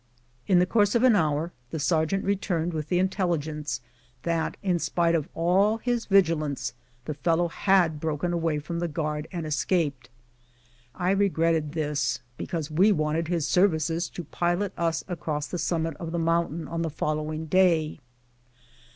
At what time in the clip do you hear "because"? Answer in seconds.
12.35-12.71